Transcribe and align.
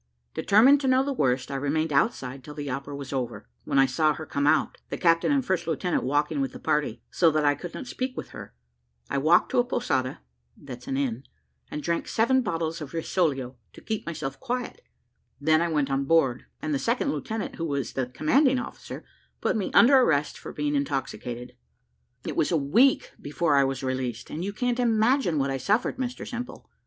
Determined 0.33 0.81
to 0.81 0.87
know 0.87 1.03
the 1.03 1.13
worst, 1.13 1.51
I 1.51 1.55
remained 1.57 1.93
outside 1.93 2.43
till 2.43 2.55
the 2.55 2.71
opera 2.71 2.95
was 2.95 3.13
over, 3.13 3.47
when 3.65 3.77
I 3.77 3.85
saw 3.85 4.15
her 4.15 4.25
come 4.25 4.47
out, 4.47 4.79
the 4.89 4.97
captain 4.97 5.31
and 5.31 5.45
first 5.45 5.67
lieutenant 5.67 6.01
walking 6.03 6.41
with 6.41 6.53
the 6.53 6.59
party 6.59 7.03
so 7.11 7.29
that 7.29 7.45
I 7.45 7.53
could 7.53 7.75
not 7.75 7.85
speak 7.85 8.17
with 8.17 8.29
her 8.29 8.55
I 9.11 9.19
walked 9.19 9.51
to 9.51 9.59
a 9.59 9.63
posada 9.63 10.21
(that's 10.57 10.87
an 10.87 10.97
inn), 10.97 11.25
and 11.69 11.83
drank 11.83 12.07
seven 12.07 12.41
bottles 12.41 12.81
of 12.81 12.93
rosolio 12.95 13.57
to 13.73 13.79
keep 13.81 14.03
myself 14.07 14.39
quiet; 14.39 14.81
then 15.39 15.61
I 15.61 15.67
went 15.67 15.91
on 15.91 16.05
board, 16.05 16.47
and 16.63 16.73
the 16.73 16.79
second 16.79 17.11
lieutenant, 17.11 17.57
who 17.57 17.65
was 17.65 17.93
commanding 18.15 18.57
officer, 18.57 19.05
put 19.39 19.55
me 19.55 19.71
under 19.73 19.95
arrest 19.97 20.35
for 20.35 20.51
being 20.51 20.73
intoxicated. 20.73 21.55
It 22.25 22.35
was 22.35 22.51
a 22.51 22.57
week 22.57 23.11
before 23.21 23.55
I 23.55 23.65
was 23.65 23.83
released; 23.83 24.31
and 24.31 24.43
you 24.43 24.51
can't 24.51 24.79
imagine 24.79 25.37
what 25.37 25.51
I 25.51 25.57
suffered, 25.57 25.97
Mr 25.97 26.27
Simple. 26.27 26.67